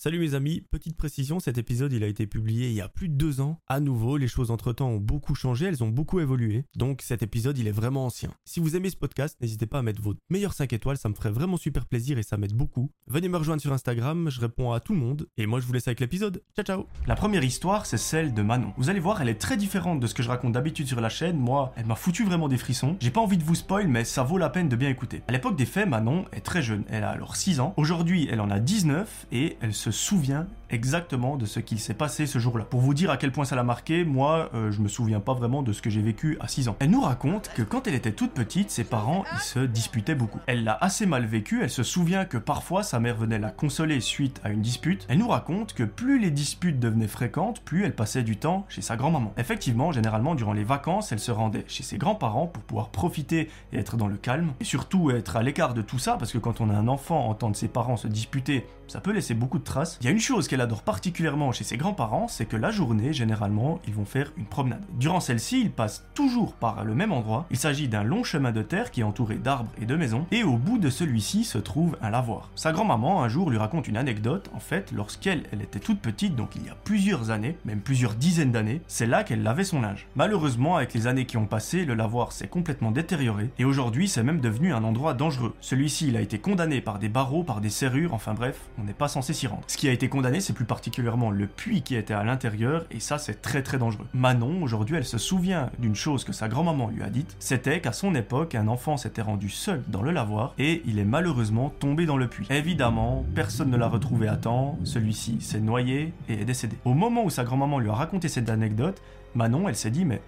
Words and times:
Salut 0.00 0.20
mes 0.20 0.34
amis, 0.34 0.60
petite 0.60 0.96
précision, 0.96 1.40
cet 1.40 1.58
épisode 1.58 1.92
il 1.92 2.04
a 2.04 2.06
été 2.06 2.28
publié 2.28 2.68
il 2.68 2.72
y 2.72 2.80
a 2.80 2.88
plus 2.88 3.08
de 3.08 3.14
deux 3.14 3.40
ans. 3.40 3.58
À 3.66 3.80
nouveau, 3.80 4.16
les 4.16 4.28
choses 4.28 4.52
entre 4.52 4.72
temps 4.72 4.90
ont 4.90 5.00
beaucoup 5.00 5.34
changé, 5.34 5.66
elles 5.66 5.82
ont 5.82 5.88
beaucoup 5.88 6.20
évolué, 6.20 6.66
donc 6.76 7.02
cet 7.02 7.24
épisode 7.24 7.58
il 7.58 7.66
est 7.66 7.72
vraiment 7.72 8.06
ancien. 8.06 8.30
Si 8.44 8.60
vous 8.60 8.76
aimez 8.76 8.90
ce 8.90 8.96
podcast, 8.96 9.36
n'hésitez 9.40 9.66
pas 9.66 9.80
à 9.80 9.82
mettre 9.82 10.00
votre 10.00 10.20
meilleur 10.30 10.52
5 10.52 10.72
étoiles, 10.72 10.98
ça 10.98 11.08
me 11.08 11.14
ferait 11.14 11.32
vraiment 11.32 11.56
super 11.56 11.84
plaisir 11.84 12.16
et 12.16 12.22
ça 12.22 12.36
m'aide 12.36 12.52
beaucoup. 12.52 12.92
Venez 13.08 13.28
me 13.28 13.36
rejoindre 13.36 13.60
sur 13.60 13.72
Instagram, 13.72 14.30
je 14.30 14.40
réponds 14.40 14.70
à 14.70 14.78
tout 14.78 14.92
le 14.92 15.00
monde, 15.00 15.26
et 15.36 15.46
moi 15.46 15.58
je 15.58 15.66
vous 15.66 15.72
laisse 15.72 15.88
avec 15.88 15.98
l'épisode. 15.98 16.44
Ciao 16.54 16.64
ciao 16.64 16.86
La 17.08 17.16
première 17.16 17.42
histoire, 17.42 17.84
c'est 17.84 17.98
celle 17.98 18.32
de 18.32 18.42
Manon. 18.42 18.74
Vous 18.76 18.90
allez 18.90 19.00
voir, 19.00 19.20
elle 19.20 19.28
est 19.28 19.34
très 19.34 19.56
différente 19.56 19.98
de 19.98 20.06
ce 20.06 20.14
que 20.14 20.22
je 20.22 20.28
raconte 20.28 20.52
d'habitude 20.52 20.86
sur 20.86 21.00
la 21.00 21.08
chaîne, 21.08 21.38
moi, 21.38 21.72
elle 21.74 21.86
m'a 21.86 21.96
foutu 21.96 22.22
vraiment 22.22 22.46
des 22.46 22.58
frissons. 22.58 22.96
J'ai 23.00 23.10
pas 23.10 23.20
envie 23.20 23.36
de 23.36 23.42
vous 23.42 23.56
spoil, 23.56 23.88
mais 23.88 24.04
ça 24.04 24.22
vaut 24.22 24.38
la 24.38 24.48
peine 24.48 24.68
de 24.68 24.76
bien 24.76 24.90
écouter. 24.90 25.22
À 25.26 25.32
l'époque 25.32 25.56
des 25.56 25.66
faits, 25.66 25.88
Manon 25.88 26.24
est 26.30 26.42
très 26.42 26.62
jeune, 26.62 26.84
elle 26.88 27.02
a 27.02 27.10
alors 27.10 27.34
6 27.34 27.58
ans. 27.58 27.74
Aujourd'hui, 27.76 28.28
elle 28.30 28.40
en 28.40 28.50
a 28.50 28.60
19 28.60 29.26
et 29.32 29.56
elle 29.60 29.74
se 29.74 29.87
souvient 29.90 30.46
exactement 30.70 31.36
de 31.36 31.46
ce 31.46 31.60
qu'il 31.60 31.78
s'est 31.78 31.94
passé 31.94 32.26
ce 32.26 32.38
jour-là. 32.38 32.64
Pour 32.64 32.80
vous 32.80 32.94
dire 32.94 33.10
à 33.10 33.16
quel 33.16 33.32
point 33.32 33.44
ça 33.44 33.56
l'a 33.56 33.62
marqué, 33.62 34.04
moi, 34.04 34.50
euh, 34.54 34.70
je 34.70 34.80
me 34.80 34.88
souviens 34.88 35.20
pas 35.20 35.32
vraiment 35.32 35.62
de 35.62 35.72
ce 35.72 35.82
que 35.82 35.90
j'ai 35.90 36.02
vécu 36.02 36.36
à 36.40 36.48
6 36.48 36.68
ans. 36.68 36.76
Elle 36.80 36.90
nous 36.90 37.00
raconte 37.00 37.50
que 37.54 37.62
quand 37.62 37.86
elle 37.86 37.94
était 37.94 38.12
toute 38.12 38.32
petite, 38.32 38.70
ses 38.70 38.84
parents, 38.84 39.24
ils 39.32 39.40
se 39.40 39.60
disputaient 39.60 40.14
beaucoup. 40.14 40.40
Elle 40.46 40.64
l'a 40.64 40.76
assez 40.80 41.06
mal 41.06 41.24
vécu, 41.24 41.62
elle 41.62 41.70
se 41.70 41.82
souvient 41.82 42.24
que 42.24 42.36
parfois 42.36 42.82
sa 42.82 43.00
mère 43.00 43.16
venait 43.16 43.38
la 43.38 43.50
consoler 43.50 44.00
suite 44.00 44.40
à 44.44 44.50
une 44.50 44.62
dispute. 44.62 45.06
Elle 45.08 45.18
nous 45.18 45.28
raconte 45.28 45.74
que 45.74 45.84
plus 45.84 46.18
les 46.18 46.30
disputes 46.30 46.78
devenaient 46.78 47.08
fréquentes, 47.08 47.60
plus 47.62 47.84
elle 47.84 47.94
passait 47.94 48.22
du 48.22 48.36
temps 48.36 48.66
chez 48.68 48.82
sa 48.82 48.96
grand-maman. 48.96 49.32
Effectivement, 49.38 49.92
généralement, 49.92 50.34
durant 50.34 50.52
les 50.52 50.64
vacances, 50.64 51.12
elle 51.12 51.18
se 51.18 51.30
rendait 51.30 51.64
chez 51.66 51.82
ses 51.82 51.98
grands-parents 51.98 52.46
pour 52.46 52.62
pouvoir 52.62 52.90
profiter 52.90 53.48
et 53.72 53.78
être 53.78 53.96
dans 53.96 54.08
le 54.08 54.16
calme, 54.16 54.52
et 54.60 54.64
surtout 54.64 55.10
être 55.10 55.36
à 55.36 55.42
l'écart 55.42 55.74
de 55.74 55.82
tout 55.82 55.98
ça, 55.98 56.16
parce 56.16 56.32
que 56.32 56.38
quand 56.38 56.60
on 56.60 56.70
a 56.70 56.74
un 56.74 56.88
enfant, 56.88 57.28
entendre 57.28 57.56
ses 57.56 57.68
parents 57.68 57.96
se 57.96 58.08
disputer, 58.08 58.66
ça 58.86 59.00
peut 59.00 59.12
laisser 59.12 59.34
beaucoup 59.34 59.58
de 59.58 59.64
traces. 59.64 59.77
Il 60.00 60.06
y 60.06 60.08
a 60.08 60.12
une 60.12 60.20
chose 60.20 60.48
qu'elle 60.48 60.60
adore 60.60 60.82
particulièrement 60.82 61.52
chez 61.52 61.64
ses 61.64 61.76
grands-parents, 61.76 62.28
c'est 62.28 62.46
que 62.46 62.56
la 62.56 62.70
journée, 62.70 63.12
généralement, 63.12 63.80
ils 63.86 63.94
vont 63.94 64.04
faire 64.04 64.32
une 64.36 64.46
promenade. 64.46 64.84
Durant 64.98 65.20
celle-ci, 65.20 65.60
ils 65.60 65.70
passent 65.70 66.04
toujours 66.14 66.54
par 66.54 66.84
le 66.84 66.94
même 66.94 67.12
endroit. 67.12 67.46
Il 67.50 67.56
s'agit 67.56 67.88
d'un 67.88 68.02
long 68.02 68.24
chemin 68.24 68.52
de 68.52 68.62
terre 68.62 68.90
qui 68.90 69.00
est 69.00 69.04
entouré 69.04 69.36
d'arbres 69.36 69.70
et 69.80 69.86
de 69.86 69.96
maisons, 69.96 70.26
et 70.30 70.42
au 70.42 70.56
bout 70.56 70.78
de 70.78 70.90
celui-ci 70.90 71.44
se 71.44 71.58
trouve 71.58 71.96
un 72.02 72.10
lavoir. 72.10 72.50
Sa 72.54 72.72
grand-maman, 72.72 73.22
un 73.22 73.28
jour, 73.28 73.50
lui 73.50 73.58
raconte 73.58 73.88
une 73.88 73.96
anecdote. 73.96 74.50
En 74.54 74.60
fait, 74.60 74.92
lorsqu'elle 74.92 75.44
elle 75.52 75.62
était 75.62 75.78
toute 75.78 76.00
petite, 76.00 76.34
donc 76.34 76.56
il 76.56 76.66
y 76.66 76.68
a 76.68 76.76
plusieurs 76.84 77.30
années, 77.30 77.56
même 77.64 77.80
plusieurs 77.80 78.14
dizaines 78.14 78.52
d'années, 78.52 78.82
c'est 78.86 79.06
là 79.06 79.24
qu'elle 79.24 79.42
lavait 79.42 79.64
son 79.64 79.80
linge. 79.80 80.06
Malheureusement, 80.16 80.76
avec 80.76 80.94
les 80.94 81.06
années 81.06 81.26
qui 81.26 81.36
ont 81.36 81.46
passé, 81.46 81.84
le 81.84 81.94
lavoir 81.94 82.32
s'est 82.32 82.48
complètement 82.48 82.90
détérioré, 82.90 83.50
et 83.58 83.64
aujourd'hui, 83.64 84.08
c'est 84.08 84.22
même 84.22 84.40
devenu 84.40 84.72
un 84.72 84.84
endroit 84.84 85.14
dangereux. 85.14 85.54
Celui-ci, 85.60 86.08
il 86.08 86.16
a 86.16 86.20
été 86.20 86.38
condamné 86.38 86.80
par 86.80 86.98
des 86.98 87.08
barreaux, 87.08 87.44
par 87.44 87.60
des 87.60 87.70
serrures, 87.70 88.14
enfin 88.14 88.34
bref, 88.34 88.60
on 88.78 88.84
n'est 88.84 88.92
pas 88.92 89.08
censé 89.08 89.32
s'y 89.32 89.46
rendre. 89.46 89.62
Ce 89.68 89.76
qui 89.76 89.86
a 89.86 89.92
été 89.92 90.08
condamné, 90.08 90.40
c'est 90.40 90.54
plus 90.54 90.64
particulièrement 90.64 91.30
le 91.30 91.46
puits 91.46 91.82
qui 91.82 91.94
était 91.94 92.14
à 92.14 92.24
l'intérieur, 92.24 92.86
et 92.90 93.00
ça 93.00 93.18
c'est 93.18 93.42
très 93.42 93.62
très 93.62 93.76
dangereux. 93.76 94.06
Manon, 94.14 94.62
aujourd'hui, 94.62 94.96
elle 94.96 95.04
se 95.04 95.18
souvient 95.18 95.68
d'une 95.78 95.94
chose 95.94 96.24
que 96.24 96.32
sa 96.32 96.48
grand-maman 96.48 96.88
lui 96.88 97.02
a 97.02 97.10
dite, 97.10 97.36
c'était 97.38 97.82
qu'à 97.82 97.92
son 97.92 98.14
époque, 98.14 98.54
un 98.54 98.66
enfant 98.66 98.96
s'était 98.96 99.20
rendu 99.20 99.50
seul 99.50 99.82
dans 99.88 100.00
le 100.00 100.10
lavoir, 100.10 100.54
et 100.58 100.80
il 100.86 100.98
est 100.98 101.04
malheureusement 101.04 101.70
tombé 101.80 102.06
dans 102.06 102.16
le 102.16 102.28
puits. 102.28 102.46
Évidemment, 102.48 103.26
personne 103.34 103.68
ne 103.68 103.76
l'a 103.76 103.88
retrouvé 103.88 104.26
à 104.26 104.36
temps, 104.36 104.78
celui-ci 104.84 105.42
s'est 105.42 105.60
noyé 105.60 106.14
et 106.30 106.40
est 106.40 106.46
décédé. 106.46 106.76
Au 106.86 106.94
moment 106.94 107.24
où 107.24 107.30
sa 107.30 107.44
grand-maman 107.44 107.78
lui 107.78 107.90
a 107.90 107.94
raconté 107.94 108.28
cette 108.28 108.48
anecdote, 108.48 109.02
Manon, 109.34 109.68
elle 109.68 109.76
s'est 109.76 109.90
dit, 109.90 110.06
mais 110.06 110.22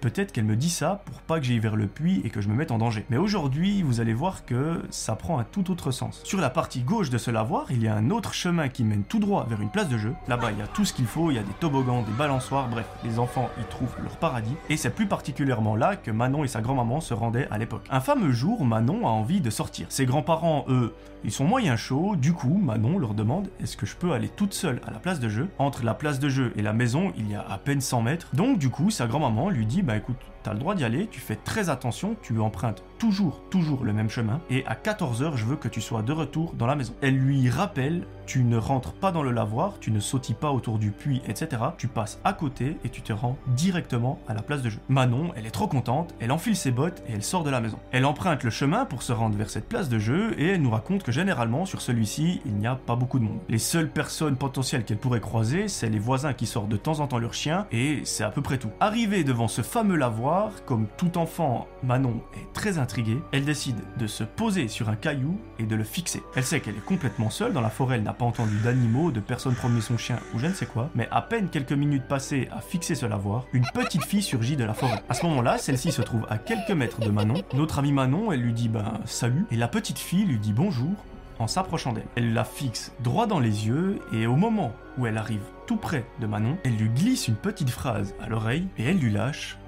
Peut-être 0.00 0.32
qu'elle 0.32 0.44
me 0.44 0.56
dit 0.56 0.70
ça 0.70 1.02
pour 1.04 1.20
pas 1.22 1.38
que 1.38 1.46
j'aille 1.46 1.58
vers 1.58 1.76
le 1.76 1.86
puits 1.86 2.20
et 2.24 2.30
que 2.30 2.40
je 2.40 2.48
me 2.48 2.54
mette 2.54 2.70
en 2.70 2.78
danger. 2.78 3.04
Mais 3.10 3.16
aujourd'hui, 3.16 3.82
vous 3.82 4.00
allez 4.00 4.14
voir 4.14 4.44
que 4.44 4.82
ça 4.90 5.16
prend 5.16 5.38
un 5.38 5.44
tout 5.44 5.70
autre 5.70 5.90
sens. 5.90 6.20
Sur 6.24 6.40
la 6.40 6.50
partie 6.50 6.82
gauche 6.82 7.10
de 7.10 7.18
ce 7.18 7.30
lavoir, 7.30 7.66
il 7.70 7.82
y 7.82 7.88
a 7.88 7.94
un 7.94 8.10
autre 8.10 8.34
chemin 8.34 8.68
qui 8.68 8.84
mène 8.84 9.04
tout 9.04 9.18
droit 9.18 9.46
vers 9.48 9.60
une 9.60 9.70
place 9.70 9.88
de 9.88 9.98
jeu. 9.98 10.14
Là-bas, 10.28 10.52
il 10.52 10.58
y 10.58 10.62
a 10.62 10.66
tout 10.66 10.84
ce 10.84 10.92
qu'il 10.92 11.06
faut, 11.06 11.30
il 11.30 11.34
y 11.34 11.38
a 11.38 11.42
des 11.42 11.52
toboggans, 11.60 12.02
des 12.02 12.12
balançoires, 12.12 12.68
bref, 12.68 12.86
les 13.04 13.18
enfants 13.18 13.48
y 13.60 13.64
trouvent 13.64 13.96
leur 14.02 14.16
paradis. 14.16 14.54
Et 14.68 14.76
c'est 14.76 14.90
plus 14.90 15.06
particulièrement 15.06 15.76
là 15.76 15.96
que 15.96 16.10
Manon 16.10 16.44
et 16.44 16.48
sa 16.48 16.60
grand-maman 16.60 17.00
se 17.00 17.14
rendaient 17.14 17.48
à 17.50 17.58
l'époque. 17.58 17.86
Un 17.90 18.00
fameux 18.00 18.32
jour, 18.32 18.64
Manon 18.64 19.06
a 19.06 19.10
envie 19.10 19.40
de 19.40 19.50
sortir. 19.50 19.86
Ses 19.90 20.06
grands-parents, 20.06 20.64
eux, 20.68 20.94
ils 21.24 21.32
sont 21.32 21.44
moyens 21.44 21.78
chauds, 21.78 22.14
du 22.16 22.32
coup, 22.32 22.60
Manon 22.62 22.98
leur 22.98 23.14
demande 23.14 23.48
est-ce 23.60 23.76
que 23.76 23.86
je 23.86 23.96
peux 23.96 24.12
aller 24.12 24.28
toute 24.28 24.54
seule 24.54 24.80
à 24.86 24.90
la 24.90 24.98
place 24.98 25.18
de 25.18 25.28
jeu? 25.28 25.48
Entre 25.58 25.84
la 25.84 25.94
place 25.94 26.20
de 26.20 26.28
jeu 26.28 26.52
et 26.56 26.62
la 26.62 26.72
maison, 26.72 27.12
il 27.16 27.30
y 27.30 27.34
a 27.34 27.40
à 27.40 27.58
peine 27.58 27.80
100 27.80 28.02
mètres. 28.02 28.28
Donc, 28.32 28.58
du 28.58 28.70
coup, 28.70 28.90
sa 28.90 29.06
grand-maman 29.06 29.50
lui 29.50 29.66
dit 29.66 29.82
bah 29.86 29.96
écoute, 29.96 30.16
t'as 30.42 30.52
le 30.52 30.58
droit 30.58 30.74
d'y 30.74 30.84
aller, 30.84 31.06
tu 31.06 31.20
fais 31.20 31.36
très 31.36 31.70
attention, 31.70 32.16
tu 32.20 32.40
empruntes 32.40 32.82
toujours, 32.98 33.40
toujours 33.50 33.84
le 33.84 33.92
même 33.92 34.10
chemin, 34.10 34.40
et 34.50 34.66
à 34.66 34.74
14h, 34.74 35.36
je 35.36 35.44
veux 35.44 35.56
que 35.56 35.68
tu 35.68 35.80
sois 35.80 36.02
de 36.02 36.12
retour 36.12 36.54
dans 36.54 36.66
la 36.66 36.74
maison. 36.74 36.92
Elle 37.02 37.16
lui 37.16 37.48
rappelle, 37.48 38.06
tu 38.26 38.42
ne 38.44 38.56
rentres 38.56 38.92
pas 38.92 39.12
dans 39.12 39.22
le 39.22 39.30
lavoir, 39.30 39.78
tu 39.80 39.90
ne 39.90 40.00
sautilles 40.00 40.34
pas 40.34 40.50
autour 40.50 40.78
du 40.78 40.90
puits, 40.90 41.22
etc. 41.26 41.62
Tu 41.78 41.88
passes 41.88 42.20
à 42.24 42.32
côté 42.32 42.76
et 42.84 42.88
tu 42.88 43.02
te 43.02 43.12
rends 43.12 43.36
directement 43.48 44.18
à 44.28 44.34
la 44.34 44.42
place 44.42 44.62
de 44.62 44.70
jeu. 44.70 44.80
Manon, 44.88 45.30
elle 45.36 45.46
est 45.46 45.50
trop 45.50 45.68
contente, 45.68 46.14
elle 46.20 46.32
enfile 46.32 46.56
ses 46.56 46.70
bottes 46.70 47.02
et 47.08 47.12
elle 47.12 47.22
sort 47.22 47.44
de 47.44 47.50
la 47.50 47.60
maison. 47.60 47.78
Elle 47.92 48.04
emprunte 48.04 48.42
le 48.42 48.50
chemin 48.50 48.84
pour 48.84 49.02
se 49.02 49.12
rendre 49.12 49.36
vers 49.36 49.50
cette 49.50 49.68
place 49.68 49.88
de 49.88 49.98
jeu 49.98 50.34
et 50.38 50.48
elle 50.48 50.62
nous 50.62 50.70
raconte 50.70 51.02
que 51.02 51.12
généralement, 51.12 51.64
sur 51.64 51.80
celui-ci, 51.80 52.40
il 52.44 52.54
n'y 52.54 52.66
a 52.66 52.74
pas 52.74 52.96
beaucoup 52.96 53.18
de 53.18 53.24
monde. 53.24 53.38
Les 53.48 53.58
seules 53.58 53.90
personnes 53.90 54.36
potentielles 54.36 54.84
qu'elle 54.84 54.98
pourrait 54.98 55.20
croiser, 55.20 55.68
c'est 55.68 55.88
les 55.88 55.98
voisins 55.98 56.32
qui 56.32 56.46
sortent 56.46 56.68
de 56.68 56.76
temps 56.76 57.00
en 57.00 57.06
temps 57.06 57.18
leur 57.18 57.34
chien, 57.34 57.66
et 57.70 58.00
c'est 58.04 58.24
à 58.24 58.30
peu 58.30 58.42
près 58.42 58.58
tout. 58.58 58.70
Arrivée 58.80 59.24
devant 59.24 59.48
ce 59.48 59.62
fameux 59.62 59.96
lavoir, 59.96 60.50
comme 60.64 60.86
tout 60.96 61.18
enfant, 61.18 61.66
Manon 61.82 62.20
est 62.34 62.52
très 62.52 62.78
intriguée, 62.78 63.20
elle 63.32 63.44
décide 63.44 63.76
de 63.98 64.06
se 64.06 64.24
poser 64.24 64.68
sur 64.68 64.88
un 64.88 64.96
caillou 64.96 65.38
et 65.58 65.64
de 65.64 65.76
le 65.76 65.84
fixer. 65.84 66.22
Elle 66.34 66.44
sait 66.44 66.60
qu'elle 66.60 66.76
est 66.76 66.84
complètement 66.84 67.30
seule 67.30 67.52
dans 67.52 67.60
la 67.60 67.70
forêt, 67.70 67.96
elle 67.96 68.02
n'a 68.02 68.12
pas 68.16 68.24
entendu 68.24 68.56
d'animaux, 68.64 69.10
de 69.10 69.20
personnes 69.20 69.54
promener 69.54 69.80
son 69.80 69.96
chien 69.96 70.18
ou 70.34 70.38
je 70.38 70.46
ne 70.46 70.52
sais 70.52 70.66
quoi, 70.66 70.90
mais 70.94 71.08
à 71.10 71.22
peine 71.22 71.48
quelques 71.48 71.72
minutes 71.72 72.06
passées 72.08 72.48
à 72.52 72.60
fixer 72.60 72.94
ce 72.94 73.06
lavoir, 73.06 73.44
une 73.52 73.64
petite 73.74 74.04
fille 74.04 74.22
surgit 74.22 74.56
de 74.56 74.64
la 74.64 74.74
forêt. 74.74 75.02
À 75.08 75.14
ce 75.14 75.24
moment-là, 75.26 75.58
celle-ci 75.58 75.92
se 75.92 76.02
trouve 76.02 76.26
à 76.28 76.38
quelques 76.38 76.70
mètres 76.70 77.00
de 77.00 77.10
Manon. 77.10 77.42
Notre 77.54 77.78
amie 77.78 77.92
Manon, 77.92 78.32
elle 78.32 78.40
lui 78.40 78.52
dit 78.52 78.68
ben 78.68 79.00
salut, 79.04 79.46
et 79.50 79.56
la 79.56 79.68
petite 79.68 79.98
fille 79.98 80.24
lui 80.24 80.38
dit 80.38 80.52
bonjour 80.52 80.92
en 81.38 81.46
s'approchant 81.46 81.92
d'elle. 81.92 82.06
Elle 82.16 82.32
la 82.32 82.44
fixe 82.44 82.92
droit 83.00 83.26
dans 83.26 83.40
les 83.40 83.66
yeux 83.66 83.98
et 84.12 84.26
au 84.26 84.36
moment 84.36 84.72
où 84.96 85.06
elle 85.06 85.18
arrive 85.18 85.42
tout 85.66 85.76
près 85.76 86.04
de 86.20 86.26
Manon, 86.26 86.56
elle 86.64 86.76
lui 86.76 86.88
glisse 86.88 87.28
une 87.28 87.34
petite 87.34 87.70
phrase 87.70 88.14
à 88.22 88.28
l'oreille 88.28 88.68
et 88.78 88.84
elle 88.84 88.98
lui 88.98 89.12
lâche 89.12 89.58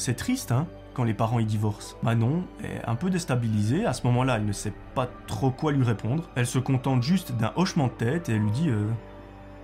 c'est 0.00 0.14
triste, 0.14 0.50
hein, 0.50 0.66
quand 0.94 1.04
les 1.04 1.14
parents 1.14 1.38
y 1.38 1.44
divorcent. 1.44 1.96
Manon 2.02 2.44
est 2.62 2.84
un 2.86 2.94
peu 2.94 3.10
déstabilisée, 3.10 3.86
à 3.86 3.92
ce 3.92 4.06
moment-là, 4.06 4.36
elle 4.36 4.46
ne 4.46 4.52
sait 4.52 4.72
pas 4.94 5.08
trop 5.26 5.50
quoi 5.50 5.72
lui 5.72 5.84
répondre. 5.84 6.28
Elle 6.34 6.46
se 6.46 6.58
contente 6.58 7.02
juste 7.02 7.32
d'un 7.32 7.52
hochement 7.56 7.86
de 7.86 7.92
tête 7.92 8.28
et 8.28 8.34
elle 8.34 8.42
lui 8.42 8.50
dit 8.50 8.68
euh, 8.68 8.86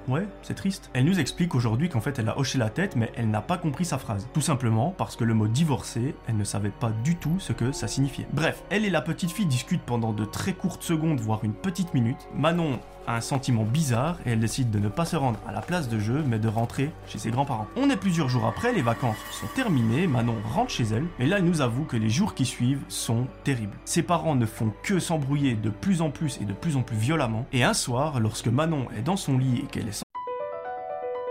Ouais, 0.09 0.29
c'est 0.43 0.55
triste. 0.55 0.89
Elle 0.93 1.05
nous 1.05 1.19
explique 1.19 1.57
aujourd'hui 1.57 1.89
qu'en 1.89 2.01
fait 2.01 2.21
elle 2.21 2.29
a 2.29 2.39
hoché 2.39 2.59
la 2.59 2.71
tête 2.71 2.95
mais 2.95 3.11
elle 3.17 3.29
n'a 3.29 3.41
pas 3.41 3.59
compris 3.59 3.85
sa 3.85 3.99
phrase. 3.99 4.29
Tout 4.33 4.41
simplement 4.41 4.95
parce 4.97 5.17
que 5.17 5.25
le 5.25 5.35
mot 5.35 5.49
divorcer, 5.49 6.15
elle 6.29 6.37
ne 6.37 6.45
savait 6.45 6.71
pas 6.71 6.93
du 7.03 7.17
tout 7.17 7.41
ce 7.41 7.53
que 7.53 7.73
ça 7.73 7.89
signifiait. 7.89 8.29
Bref, 8.33 8.63
elle 8.71 8.85
et 8.85 8.91
la 8.91 9.01
petite 9.01 9.33
fille 9.33 9.47
discutent 9.47 9.83
pendant 9.83 10.13
de 10.13 10.25
très 10.25 10.53
courtes 10.53 10.85
secondes, 10.85 11.19
voire 11.19 11.43
une 11.43 11.55
petite 11.55 11.93
minute. 11.93 12.29
Manon 12.33 12.79
un 13.07 13.21
sentiment 13.21 13.65
bizarre 13.65 14.19
et 14.27 14.31
elle 14.31 14.41
décide 14.41 14.71
de 14.71 14.79
ne 14.79 14.89
pas 14.89 15.05
se 15.05 15.17
rendre 15.17 15.39
à 15.49 15.53
la 15.53 15.61
place 15.61 15.89
de 15.89 15.99
jeu 15.99 16.25
mais 16.27 16.39
de 16.39 16.49
rentrer 16.49 16.91
chez 17.07 17.19
ses 17.19 17.31
grands-parents. 17.31 17.67
On 17.77 17.91
est 17.91 17.97
plusieurs 17.97 18.29
jours 18.29 18.47
après, 18.47 18.73
les 18.73 18.83
vacances 18.83 19.17
sont 19.31 19.47
terminées, 19.55 20.07
Manon 20.07 20.37
rentre 20.55 20.71
chez 20.71 20.85
elle 20.85 21.07
et 21.19 21.27
là 21.27 21.39
elle 21.39 21.45
nous 21.45 21.61
avoue 21.61 21.85
que 21.85 21.97
les 21.97 22.11
jours 22.11 22.35
qui 22.35 22.45
suivent 22.45 22.83
sont 22.89 23.27
terribles. 23.45 23.77
Ses 23.85 24.03
parents 24.03 24.35
ne 24.35 24.47
font 24.47 24.73
que 24.83 24.99
s'embrouiller 24.99 25.55
de 25.55 25.71
plus 25.71 26.03
en 26.03 26.11
plus 26.11 26.39
et 26.41 26.45
de 26.45 26.53
plus 26.53 26.77
en 26.77 26.83
plus 26.83 26.97
violemment 26.97 27.47
et 27.53 27.65
un 27.65 27.75
soir, 27.75 28.21
lorsque 28.21 28.49
Manon 28.49 28.87
est 28.97 29.03
dans 29.03 29.17
son 29.17 29.39
lit 29.39 29.63
et 29.65 29.67
qu'elle 29.67 29.89
est 29.89 30.03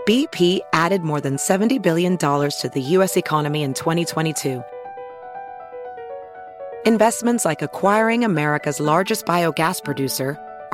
BP 0.06 0.60
added 0.72 1.02
more 1.02 1.20
than 1.20 1.36
$70 1.36 1.82
billion 1.82 2.16
to 2.16 2.68
the 2.72 2.80
U.S. 2.92 3.16
economy 3.16 3.64
in 3.64 3.72
2022. 3.72 4.62
Investments 6.86 7.44
like 7.44 7.62
acquiring 7.62 8.24
America's 8.24 8.78
largest 8.78 9.26
biogas 9.26 9.82
producer, 9.82 10.38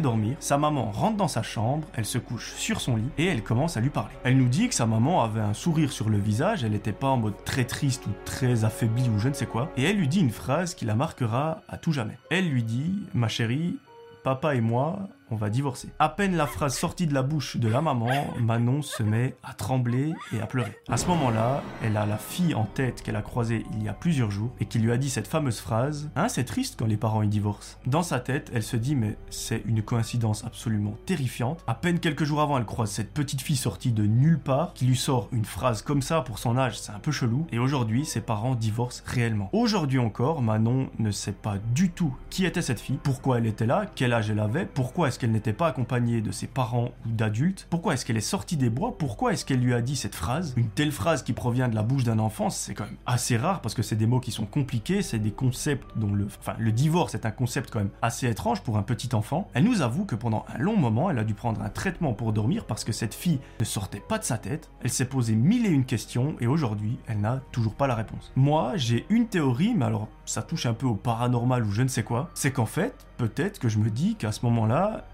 Dormir, 0.00 0.36
sa 0.40 0.58
maman 0.58 0.90
rentre 0.90 1.16
dans 1.16 1.28
sa 1.28 1.42
chambre, 1.42 1.86
elle 1.94 2.04
se 2.04 2.18
couche 2.18 2.54
sur 2.54 2.80
son 2.80 2.96
lit 2.96 3.10
et 3.18 3.26
elle 3.26 3.42
commence 3.42 3.76
à 3.76 3.80
lui 3.80 3.90
parler. 3.90 4.14
Elle 4.24 4.36
nous 4.36 4.48
dit 4.48 4.68
que 4.68 4.74
sa 4.74 4.86
maman 4.86 5.22
avait 5.22 5.40
un 5.40 5.54
sourire 5.54 5.92
sur 5.92 6.08
le 6.08 6.18
visage, 6.18 6.64
elle 6.64 6.72
n'était 6.72 6.92
pas 6.92 7.08
en 7.08 7.16
mode 7.16 7.44
très 7.44 7.64
triste 7.64 8.06
ou 8.06 8.10
très 8.24 8.64
affaiblie 8.64 9.08
ou 9.08 9.18
je 9.18 9.28
ne 9.28 9.34
sais 9.34 9.46
quoi, 9.46 9.70
et 9.76 9.84
elle 9.84 9.96
lui 9.96 10.08
dit 10.08 10.20
une 10.20 10.30
phrase 10.30 10.74
qui 10.74 10.84
la 10.84 10.94
marquera 10.94 11.62
à 11.68 11.76
tout 11.76 11.92
jamais. 11.92 12.18
Elle 12.30 12.48
lui 12.48 12.62
dit, 12.62 13.02
ma 13.12 13.28
chérie, 13.28 13.76
papa 14.24 14.54
et 14.54 14.60
moi, 14.60 15.00
on 15.30 15.36
va 15.36 15.50
divorcer. 15.50 15.88
À 15.98 16.08
peine 16.08 16.36
la 16.36 16.46
phrase 16.46 16.76
sortie 16.76 17.06
de 17.06 17.14
la 17.14 17.22
bouche 17.22 17.56
de 17.56 17.68
la 17.68 17.80
maman, 17.80 18.10
Manon 18.40 18.82
se 18.82 19.02
met 19.02 19.36
à 19.42 19.54
trembler 19.54 20.12
et 20.32 20.40
à 20.40 20.46
pleurer. 20.46 20.78
À 20.88 20.96
ce 20.96 21.06
moment-là, 21.08 21.62
elle 21.82 21.96
a 21.96 22.06
la 22.06 22.18
fille 22.18 22.54
en 22.54 22.64
tête 22.64 23.02
qu'elle 23.02 23.16
a 23.16 23.22
croisée 23.22 23.64
il 23.72 23.82
y 23.82 23.88
a 23.88 23.92
plusieurs 23.92 24.30
jours 24.30 24.54
et 24.60 24.66
qui 24.66 24.78
lui 24.78 24.92
a 24.92 24.96
dit 24.96 25.10
cette 25.10 25.26
fameuse 25.26 25.60
phrase 25.60 26.10
Hein, 26.16 26.28
c'est 26.28 26.44
triste 26.44 26.76
quand 26.78 26.86
les 26.86 26.96
parents 26.96 27.22
y 27.22 27.28
divorcent. 27.28 27.78
Dans 27.86 28.02
sa 28.02 28.20
tête, 28.20 28.50
elle 28.54 28.62
se 28.62 28.76
dit 28.76 28.94
Mais 28.94 29.16
c'est 29.30 29.62
une 29.66 29.82
coïncidence 29.82 30.44
absolument 30.44 30.94
terrifiante. 31.06 31.62
À 31.66 31.74
peine 31.74 31.98
quelques 31.98 32.24
jours 32.24 32.40
avant, 32.40 32.58
elle 32.58 32.64
croise 32.64 32.90
cette 32.90 33.12
petite 33.12 33.40
fille 33.40 33.56
sortie 33.56 33.92
de 33.92 34.04
nulle 34.04 34.38
part 34.38 34.72
qui 34.74 34.86
lui 34.86 34.96
sort 34.96 35.28
une 35.32 35.44
phrase 35.44 35.82
comme 35.82 36.02
ça 36.02 36.20
pour 36.20 36.38
son 36.38 36.56
âge, 36.56 36.78
c'est 36.78 36.92
un 36.92 36.98
peu 36.98 37.12
chelou. 37.12 37.46
Et 37.52 37.58
aujourd'hui, 37.58 38.04
ses 38.04 38.20
parents 38.20 38.54
divorcent 38.54 39.02
réellement. 39.06 39.50
Aujourd'hui 39.52 39.98
encore, 39.98 40.42
Manon 40.42 40.88
ne 40.98 41.10
sait 41.10 41.32
pas 41.32 41.56
du 41.74 41.90
tout 41.90 42.14
qui 42.30 42.46
était 42.46 42.62
cette 42.62 42.80
fille, 42.80 42.98
pourquoi 43.02 43.38
elle 43.38 43.46
était 43.46 43.66
là, 43.66 43.86
quel 43.94 44.12
âge 44.12 44.30
elle 44.30 44.40
avait, 44.40 44.66
pourquoi 44.66 45.08
est-ce 45.08 45.18
qu'elle 45.24 45.32
n'était 45.32 45.54
pas 45.54 45.68
accompagnée 45.68 46.20
de 46.20 46.30
ses 46.30 46.46
parents 46.46 46.90
ou 47.06 47.08
d'adultes 47.08 47.66
Pourquoi 47.70 47.94
est-ce 47.94 48.04
qu'elle 48.04 48.18
est 48.18 48.20
sortie 48.20 48.58
des 48.58 48.68
bois? 48.68 48.98
Pourquoi 48.98 49.32
est-ce 49.32 49.46
qu'elle 49.46 49.60
lui 49.60 49.72
a 49.72 49.80
dit 49.80 49.96
cette 49.96 50.14
phrase? 50.14 50.52
Une 50.58 50.68
telle 50.68 50.92
phrase 50.92 51.22
qui 51.22 51.32
provient 51.32 51.66
de 51.70 51.74
la 51.74 51.82
bouche 51.82 52.04
d'un 52.04 52.18
enfant, 52.18 52.50
c'est 52.50 52.74
quand 52.74 52.84
même 52.84 52.98
assez 53.06 53.38
rare 53.38 53.62
parce 53.62 53.74
que 53.74 53.80
c'est 53.80 53.96
des 53.96 54.06
mots 54.06 54.20
qui 54.20 54.32
sont 54.32 54.44
compliqués, 54.44 55.00
c'est 55.00 55.18
des 55.18 55.30
concepts 55.30 55.86
dont 55.96 56.12
le... 56.12 56.26
Enfin, 56.26 56.56
le 56.58 56.72
divorce 56.72 57.14
est 57.14 57.24
un 57.24 57.30
concept 57.30 57.70
quand 57.70 57.78
même 57.78 57.88
assez 58.02 58.28
étrange 58.28 58.60
pour 58.60 58.76
un 58.76 58.82
petit 58.82 59.14
enfant. 59.14 59.48
Elle 59.54 59.64
nous 59.64 59.80
avoue 59.80 60.04
que 60.04 60.14
pendant 60.14 60.44
un 60.54 60.58
long 60.58 60.76
moment, 60.76 61.08
elle 61.08 61.18
a 61.18 61.24
dû 61.24 61.32
prendre 61.32 61.62
un 61.62 61.70
traitement 61.70 62.12
pour 62.12 62.34
dormir 62.34 62.66
parce 62.66 62.84
que 62.84 62.92
cette 62.92 63.14
fille 63.14 63.40
ne 63.60 63.64
sortait 63.64 64.02
pas 64.06 64.18
de 64.18 64.24
sa 64.24 64.36
tête. 64.36 64.68
Elle 64.82 64.90
s'est 64.90 65.06
posé 65.06 65.34
mille 65.34 65.64
et 65.64 65.70
une 65.70 65.86
questions 65.86 66.36
et 66.38 66.46
aujourd'hui, 66.46 66.98
elle 67.06 67.22
n'a 67.22 67.40
toujours 67.50 67.76
pas 67.76 67.86
la 67.86 67.94
réponse. 67.94 68.30
Moi, 68.36 68.72
j'ai 68.76 69.06
une 69.08 69.26
théorie, 69.26 69.72
mais 69.74 69.86
alors 69.86 70.08
ça 70.26 70.42
touche 70.42 70.66
un 70.66 70.74
peu 70.74 70.84
au 70.84 70.96
paranormal 70.96 71.64
ou 71.64 71.70
je 71.70 71.80
ne 71.80 71.88
sais 71.88 72.02
quoi. 72.02 72.28
C'est 72.34 72.52
qu'en 72.52 72.66
fait, 72.66 73.06
peut-être 73.16 73.58
que 73.58 73.70
je 73.70 73.78
me 73.78 73.88
dis 73.88 74.16
qu'à 74.16 74.32
ce 74.32 74.44
moment-là, 74.44 75.04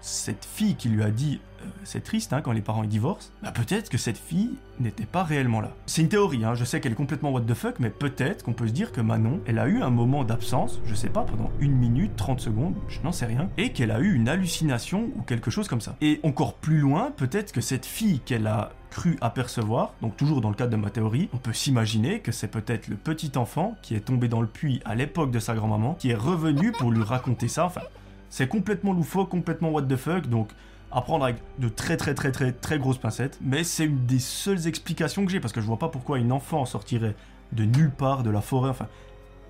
cette 0.00 0.44
fille 0.44 0.74
qui 0.76 0.88
lui 0.88 1.02
a 1.02 1.10
dit 1.10 1.40
euh, 1.60 1.68
c'est 1.84 2.02
triste 2.02 2.32
hein, 2.32 2.40
quand 2.40 2.52
les 2.52 2.60
parents 2.60 2.82
ils 2.82 2.88
divorcent, 2.88 3.32
bah 3.42 3.52
peut-être 3.52 3.90
que 3.90 3.98
cette 3.98 4.18
fille 4.18 4.54
n'était 4.80 5.06
pas 5.06 5.24
réellement 5.24 5.60
là. 5.60 5.74
C'est 5.86 6.02
une 6.02 6.08
théorie, 6.08 6.44
hein, 6.44 6.54
je 6.54 6.64
sais 6.64 6.80
qu'elle 6.80 6.92
est 6.92 6.96
complètement 6.96 7.30
what 7.30 7.42
the 7.42 7.54
fuck, 7.54 7.76
mais 7.80 7.90
peut-être 7.90 8.44
qu'on 8.44 8.52
peut 8.52 8.68
se 8.68 8.72
dire 8.72 8.92
que 8.92 9.00
Manon, 9.00 9.40
elle 9.46 9.58
a 9.58 9.66
eu 9.66 9.82
un 9.82 9.90
moment 9.90 10.24
d'absence, 10.24 10.80
je 10.84 10.94
sais 10.94 11.08
pas, 11.08 11.22
pendant 11.22 11.50
une 11.60 11.72
minute, 11.72 12.16
30 12.16 12.40
secondes, 12.40 12.74
je 12.88 13.00
n'en 13.00 13.12
sais 13.12 13.26
rien, 13.26 13.48
et 13.56 13.72
qu'elle 13.72 13.90
a 13.90 14.00
eu 14.00 14.14
une 14.14 14.28
hallucination 14.28 15.10
ou 15.16 15.22
quelque 15.22 15.50
chose 15.50 15.68
comme 15.68 15.80
ça. 15.80 15.96
Et 16.00 16.20
encore 16.22 16.54
plus 16.54 16.78
loin, 16.78 17.12
peut-être 17.16 17.52
que 17.52 17.60
cette 17.60 17.86
fille 17.86 18.20
qu'elle 18.20 18.46
a 18.46 18.72
cru 18.90 19.18
apercevoir, 19.20 19.94
donc 20.00 20.16
toujours 20.16 20.40
dans 20.40 20.48
le 20.48 20.54
cadre 20.54 20.70
de 20.70 20.76
ma 20.76 20.90
théorie, 20.90 21.28
on 21.32 21.38
peut 21.38 21.52
s'imaginer 21.52 22.20
que 22.20 22.32
c'est 22.32 22.48
peut-être 22.48 22.88
le 22.88 22.96
petit 22.96 23.32
enfant 23.36 23.76
qui 23.82 23.94
est 23.94 24.00
tombé 24.00 24.28
dans 24.28 24.40
le 24.40 24.46
puits 24.46 24.80
à 24.84 24.94
l'époque 24.94 25.30
de 25.30 25.38
sa 25.38 25.54
grand-maman, 25.54 25.94
qui 25.94 26.10
est 26.10 26.14
revenu 26.14 26.72
pour 26.72 26.90
lui 26.90 27.02
raconter 27.02 27.48
ça, 27.48 27.66
enfin 27.66 27.82
c'est 28.30 28.48
complètement 28.48 28.92
loufoque, 28.92 29.28
complètement 29.28 29.70
what 29.70 29.82
the 29.82 29.96
fuck, 29.96 30.26
donc 30.26 30.50
à 30.90 31.02
prendre 31.02 31.24
avec 31.24 31.36
de 31.58 31.68
très 31.68 31.96
très 31.96 32.14
très 32.14 32.32
très 32.32 32.52
très 32.52 32.78
grosses 32.78 32.98
pincettes, 32.98 33.38
mais 33.42 33.64
c'est 33.64 33.84
une 33.84 34.06
des 34.06 34.18
seules 34.18 34.66
explications 34.66 35.24
que 35.24 35.30
j'ai, 35.30 35.40
parce 35.40 35.52
que 35.52 35.60
je 35.60 35.66
vois 35.66 35.78
pas 35.78 35.88
pourquoi 35.88 36.18
une 36.18 36.32
enfant 36.32 36.64
sortirait 36.64 37.14
de 37.52 37.64
nulle 37.64 37.90
part, 37.90 38.22
de 38.22 38.30
la 38.30 38.40
forêt, 38.40 38.70
enfin, 38.70 38.88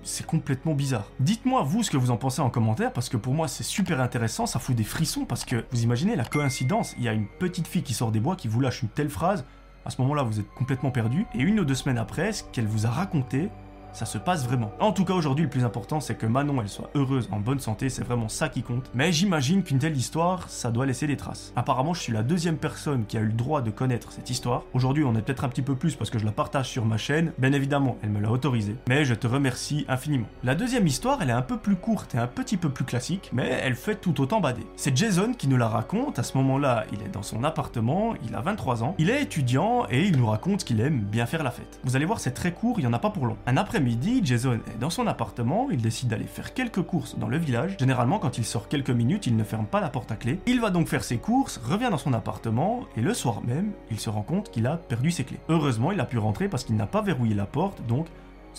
c'est 0.03 0.25
complètement 0.25 0.73
bizarre. 0.73 1.05
Dites-moi 1.19 1.63
vous 1.63 1.83
ce 1.83 1.91
que 1.91 1.97
vous 1.97 2.11
en 2.11 2.17
pensez 2.17 2.41
en 2.41 2.49
commentaire, 2.49 2.93
parce 2.93 3.09
que 3.09 3.17
pour 3.17 3.33
moi 3.33 3.47
c'est 3.47 3.63
super 3.63 4.01
intéressant, 4.01 4.45
ça 4.45 4.59
fout 4.59 4.75
des 4.75 4.83
frissons, 4.83 5.25
parce 5.25 5.45
que 5.45 5.65
vous 5.71 5.83
imaginez 5.83 6.15
la 6.15 6.25
coïncidence, 6.25 6.95
il 6.97 7.03
y 7.03 7.07
a 7.07 7.13
une 7.13 7.27
petite 7.27 7.67
fille 7.67 7.83
qui 7.83 7.93
sort 7.93 8.11
des 8.11 8.19
bois, 8.19 8.35
qui 8.35 8.47
vous 8.47 8.61
lâche 8.61 8.81
une 8.81 8.89
telle 8.89 9.09
phrase, 9.09 9.45
à 9.85 9.89
ce 9.89 10.01
moment-là 10.01 10.23
vous 10.23 10.39
êtes 10.39 10.49
complètement 10.53 10.91
perdu, 10.91 11.25
et 11.33 11.39
une 11.39 11.59
ou 11.59 11.65
deux 11.65 11.75
semaines 11.75 11.97
après, 11.97 12.33
ce 12.33 12.43
qu'elle 12.43 12.67
vous 12.67 12.85
a 12.85 12.89
raconté, 12.89 13.49
ça 13.93 14.05
se 14.05 14.17
passe 14.17 14.45
vraiment. 14.45 14.71
En 14.79 14.91
tout 14.91 15.05
cas, 15.05 15.13
aujourd'hui, 15.13 15.45
le 15.45 15.49
plus 15.49 15.63
important, 15.63 15.99
c'est 15.99 16.15
que 16.15 16.25
Manon, 16.25 16.61
elle 16.61 16.69
soit 16.69 16.89
heureuse, 16.95 17.27
en 17.31 17.39
bonne 17.39 17.59
santé, 17.59 17.89
c'est 17.89 18.03
vraiment 18.03 18.29
ça 18.29 18.49
qui 18.49 18.63
compte. 18.63 18.89
Mais 18.93 19.11
j'imagine 19.11 19.63
qu'une 19.63 19.79
telle 19.79 19.97
histoire, 19.97 20.49
ça 20.49 20.71
doit 20.71 20.85
laisser 20.85 21.07
des 21.07 21.17
traces. 21.17 21.53
Apparemment, 21.55 21.93
je 21.93 22.01
suis 22.01 22.13
la 22.13 22.23
deuxième 22.23 22.57
personne 22.57 23.05
qui 23.05 23.17
a 23.17 23.21
eu 23.21 23.25
le 23.25 23.33
droit 23.33 23.61
de 23.61 23.71
connaître 23.71 24.11
cette 24.11 24.29
histoire. 24.29 24.63
Aujourd'hui, 24.73 25.03
on 25.03 25.15
est 25.15 25.21
peut-être 25.21 25.43
un 25.43 25.49
petit 25.49 25.61
peu 25.61 25.75
plus 25.75 25.95
parce 25.95 26.09
que 26.09 26.19
je 26.19 26.25
la 26.25 26.31
partage 26.31 26.69
sur 26.69 26.85
ma 26.85 26.97
chaîne. 26.97 27.33
Bien 27.37 27.53
évidemment, 27.53 27.97
elle 28.03 28.09
me 28.09 28.19
l'a 28.19 28.31
autorisé. 28.31 28.75
Mais 28.87 29.05
je 29.05 29.13
te 29.13 29.27
remercie 29.27 29.85
infiniment. 29.87 30.27
La 30.43 30.55
deuxième 30.55 30.87
histoire, 30.87 31.21
elle 31.21 31.29
est 31.29 31.33
un 31.33 31.41
peu 31.41 31.57
plus 31.57 31.75
courte 31.75 32.15
et 32.15 32.17
un 32.17 32.27
petit 32.27 32.57
peu 32.57 32.69
plus 32.69 32.85
classique, 32.85 33.29
mais 33.33 33.59
elle 33.63 33.75
fait 33.75 33.95
tout 33.95 34.21
autant 34.21 34.39
bader. 34.39 34.65
C'est 34.75 34.95
Jason 34.95 35.33
qui 35.33 35.47
nous 35.47 35.57
la 35.57 35.67
raconte. 35.67 36.19
À 36.19 36.23
ce 36.23 36.37
moment-là, 36.37 36.85
il 36.93 37.01
est 37.01 37.09
dans 37.09 37.23
son 37.23 37.43
appartement, 37.43 38.13
il 38.27 38.35
a 38.35 38.41
23 38.41 38.83
ans, 38.83 38.95
il 38.97 39.09
est 39.09 39.21
étudiant 39.21 39.85
et 39.89 40.05
il 40.05 40.17
nous 40.17 40.27
raconte 40.27 40.63
qu'il 40.63 40.79
aime 40.81 40.99
bien 40.99 41.25
faire 41.25 41.43
la 41.43 41.51
fête. 41.51 41.79
Vous 41.83 41.95
allez 41.95 42.05
voir, 42.05 42.19
c'est 42.19 42.31
très 42.31 42.51
court, 42.51 42.79
il 42.79 42.83
y 42.83 42.87
en 42.87 42.93
a 42.93 42.99
pas 42.99 43.09
pour 43.09 43.25
long. 43.25 43.37
Un 43.45 43.57
après 43.57 43.78
midi, 43.79 44.21
Jason 44.23 44.53
est 44.53 44.79
dans 44.79 44.89
son 44.89 45.07
appartement, 45.07 45.69
il 45.71 45.81
décide 45.81 46.09
d'aller 46.09 46.25
faire 46.25 46.53
quelques 46.53 46.81
courses 46.81 47.17
dans 47.17 47.27
le 47.27 47.37
village. 47.37 47.75
Généralement, 47.79 48.19
quand 48.19 48.37
il 48.37 48.45
sort 48.45 48.67
quelques 48.67 48.89
minutes, 48.89 49.27
il 49.27 49.35
ne 49.35 49.43
ferme 49.43 49.65
pas 49.65 49.81
la 49.81 49.89
porte 49.89 50.11
à 50.11 50.15
clé. 50.15 50.39
Il 50.45 50.61
va 50.61 50.69
donc 50.69 50.87
faire 50.87 51.03
ses 51.03 51.17
courses, 51.17 51.57
revient 51.57 51.89
dans 51.91 51.97
son 51.97 52.13
appartement, 52.13 52.85
et 52.95 53.01
le 53.01 53.13
soir 53.13 53.41
même, 53.45 53.71
il 53.91 53.99
se 53.99 54.09
rend 54.09 54.21
compte 54.21 54.51
qu'il 54.51 54.67
a 54.67 54.77
perdu 54.77 55.11
ses 55.11 55.23
clés. 55.23 55.39
Heureusement, 55.49 55.91
il 55.91 55.99
a 55.99 56.05
pu 56.05 56.17
rentrer 56.17 56.47
parce 56.47 56.63
qu'il 56.63 56.75
n'a 56.75 56.87
pas 56.87 57.01
verrouillé 57.01 57.35
la 57.35 57.45
porte, 57.45 57.85
donc 57.87 58.07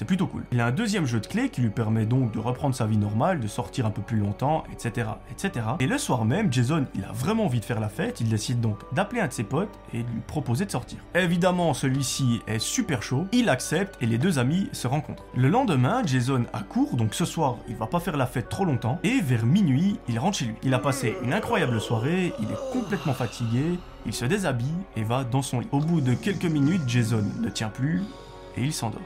c'est 0.00 0.06
plutôt 0.06 0.26
cool. 0.26 0.44
Il 0.50 0.58
a 0.62 0.66
un 0.66 0.70
deuxième 0.70 1.04
jeu 1.04 1.20
de 1.20 1.26
clés 1.26 1.50
qui 1.50 1.60
lui 1.60 1.68
permet 1.68 2.06
donc 2.06 2.32
de 2.32 2.38
reprendre 2.38 2.74
sa 2.74 2.86
vie 2.86 2.96
normale, 2.96 3.38
de 3.38 3.46
sortir 3.46 3.84
un 3.84 3.90
peu 3.90 4.00
plus 4.00 4.16
longtemps, 4.16 4.64
etc. 4.72 5.08
etc. 5.30 5.66
Et 5.78 5.86
le 5.86 5.98
soir 5.98 6.24
même, 6.24 6.50
Jason, 6.50 6.86
il 6.94 7.04
a 7.04 7.12
vraiment 7.12 7.44
envie 7.44 7.60
de 7.60 7.66
faire 7.66 7.80
la 7.80 7.90
fête, 7.90 8.18
il 8.22 8.30
décide 8.30 8.62
donc 8.62 8.78
d'appeler 8.94 9.20
un 9.20 9.26
de 9.26 9.32
ses 9.34 9.44
potes 9.44 9.78
et 9.92 9.98
de 9.98 10.08
lui 10.08 10.22
proposer 10.26 10.64
de 10.64 10.70
sortir. 10.70 11.00
Évidemment, 11.14 11.74
celui-ci 11.74 12.40
est 12.46 12.58
super 12.58 13.02
chaud, 13.02 13.26
il 13.32 13.50
accepte 13.50 13.98
et 14.00 14.06
les 14.06 14.16
deux 14.16 14.38
amis 14.38 14.70
se 14.72 14.86
rencontrent. 14.86 15.26
Le 15.36 15.50
lendemain, 15.50 16.00
Jason 16.06 16.46
a 16.54 16.60
cours, 16.60 16.96
donc 16.96 17.12
ce 17.12 17.26
soir, 17.26 17.56
il 17.68 17.76
va 17.76 17.86
pas 17.86 18.00
faire 18.00 18.16
la 18.16 18.24
fête 18.24 18.48
trop 18.48 18.64
longtemps, 18.64 19.00
et 19.04 19.20
vers 19.20 19.44
minuit, 19.44 19.98
il 20.08 20.18
rentre 20.18 20.38
chez 20.38 20.46
lui. 20.46 20.54
Il 20.62 20.72
a 20.72 20.78
passé 20.78 21.14
une 21.22 21.34
incroyable 21.34 21.78
soirée, 21.78 22.32
il 22.40 22.46
est 22.46 22.72
complètement 22.72 23.12
fatigué, 23.12 23.78
il 24.06 24.14
se 24.14 24.24
déshabille 24.24 24.66
et 24.96 25.02
va 25.04 25.24
dans 25.24 25.42
son 25.42 25.60
lit. 25.60 25.68
Au 25.72 25.80
bout 25.80 26.00
de 26.00 26.14
quelques 26.14 26.46
minutes, 26.46 26.84
Jason 26.86 27.22
ne 27.42 27.50
tient 27.50 27.68
plus 27.68 28.00
et 28.56 28.62
il 28.62 28.72
s'endort. 28.72 29.02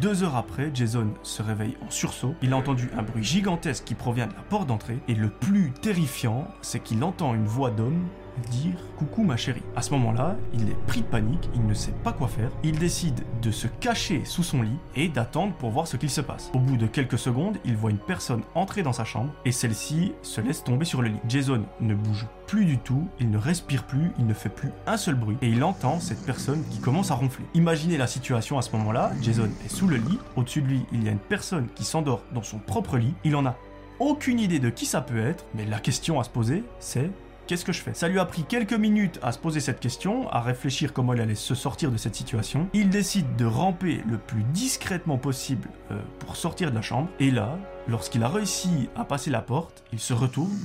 Deux 0.00 0.22
heures 0.22 0.36
après, 0.36 0.70
Jason 0.72 1.08
se 1.22 1.42
réveille 1.42 1.76
en 1.86 1.90
sursaut. 1.90 2.34
Il 2.42 2.52
a 2.52 2.56
entendu 2.56 2.90
un 2.96 3.02
bruit 3.02 3.24
gigantesque 3.24 3.84
qui 3.84 3.94
provient 3.94 4.28
de 4.28 4.34
la 4.34 4.42
porte 4.42 4.66
d'entrée. 4.66 4.98
Et 5.08 5.14
le 5.14 5.28
plus 5.28 5.72
terrifiant, 5.72 6.46
c'est 6.62 6.80
qu'il 6.80 7.02
entend 7.04 7.34
une 7.34 7.46
voix 7.46 7.70
d'homme 7.70 8.06
dire 8.50 8.74
coucou 8.96 9.22
ma 9.22 9.36
chérie. 9.36 9.62
À 9.76 9.82
ce 9.82 9.90
moment-là, 9.92 10.36
il 10.54 10.68
est 10.68 10.86
pris 10.86 11.00
de 11.00 11.06
panique, 11.06 11.48
il 11.54 11.66
ne 11.66 11.74
sait 11.74 11.94
pas 12.04 12.12
quoi 12.12 12.28
faire, 12.28 12.50
il 12.62 12.78
décide 12.78 13.22
de 13.42 13.50
se 13.50 13.66
cacher 13.66 14.22
sous 14.24 14.42
son 14.42 14.62
lit 14.62 14.76
et 14.96 15.08
d'attendre 15.08 15.52
pour 15.54 15.70
voir 15.70 15.86
ce 15.86 15.96
qu'il 15.96 16.10
se 16.10 16.20
passe. 16.20 16.50
Au 16.54 16.58
bout 16.58 16.76
de 16.76 16.86
quelques 16.86 17.18
secondes, 17.18 17.58
il 17.64 17.76
voit 17.76 17.90
une 17.90 17.98
personne 17.98 18.42
entrer 18.54 18.82
dans 18.82 18.92
sa 18.92 19.04
chambre 19.04 19.32
et 19.44 19.52
celle-ci 19.52 20.12
se 20.22 20.40
laisse 20.40 20.64
tomber 20.64 20.84
sur 20.84 21.02
le 21.02 21.08
lit. 21.08 21.20
Jason 21.28 21.62
ne 21.80 21.94
bouge 21.94 22.26
plus 22.46 22.64
du 22.64 22.78
tout, 22.78 23.06
il 23.20 23.30
ne 23.30 23.38
respire 23.38 23.84
plus, 23.84 24.10
il 24.18 24.26
ne 24.26 24.34
fait 24.34 24.48
plus 24.48 24.70
un 24.86 24.96
seul 24.96 25.14
bruit 25.14 25.36
et 25.40 25.48
il 25.48 25.62
entend 25.62 26.00
cette 26.00 26.24
personne 26.26 26.64
qui 26.70 26.80
commence 26.80 27.10
à 27.10 27.14
ronfler. 27.14 27.44
Imaginez 27.54 27.96
la 27.96 28.08
situation 28.08 28.58
à 28.58 28.62
ce 28.62 28.72
moment-là, 28.72 29.12
Jason 29.22 29.48
est 29.64 29.68
sous 29.68 29.86
le 29.86 29.96
lit, 29.96 30.18
au-dessus 30.36 30.62
de 30.62 30.66
lui, 30.66 30.84
il 30.92 31.04
y 31.04 31.08
a 31.08 31.12
une 31.12 31.18
personne 31.18 31.68
qui 31.74 31.84
s'endort 31.84 32.22
dans 32.34 32.42
son 32.42 32.58
propre 32.58 32.98
lit, 32.98 33.14
il 33.24 33.36
en 33.36 33.46
a 33.46 33.56
aucune 34.00 34.40
idée 34.40 34.58
de 34.58 34.70
qui 34.70 34.86
ça 34.86 35.00
peut 35.00 35.20
être, 35.20 35.44
mais 35.54 35.66
la 35.66 35.78
question 35.78 36.18
à 36.18 36.24
se 36.24 36.30
poser, 36.30 36.64
c'est 36.80 37.10
qu'est-ce 37.50 37.64
que 37.64 37.72
je 37.72 37.80
fais? 37.80 37.94
Ça 37.94 38.06
lui 38.06 38.20
a 38.20 38.24
pris 38.24 38.44
quelques 38.44 38.74
minutes 38.74 39.18
à 39.24 39.32
se 39.32 39.38
poser 39.40 39.58
cette 39.58 39.80
question, 39.80 40.30
à 40.30 40.40
réfléchir 40.40 40.92
comment 40.92 41.14
il 41.14 41.20
allait 41.20 41.34
se 41.34 41.56
sortir 41.56 41.90
de 41.90 41.96
cette 41.96 42.14
situation. 42.14 42.68
Il 42.74 42.90
décide 42.90 43.34
de 43.34 43.44
ramper 43.44 44.04
le 44.08 44.18
plus 44.18 44.44
discrètement 44.44 45.18
possible 45.18 45.68
euh, 45.90 46.00
pour 46.20 46.36
sortir 46.36 46.70
de 46.70 46.76
la 46.76 46.80
chambre. 46.80 47.08
Et 47.18 47.32
là, 47.32 47.58
lorsqu'il 47.88 48.22
a 48.22 48.28
réussi 48.28 48.88
à 48.94 49.04
passer 49.04 49.32
la 49.32 49.42
porte, 49.42 49.82
il 49.92 49.98
se 49.98 50.12
retourne 50.12 50.56